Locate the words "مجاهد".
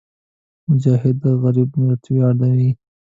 0.69-1.15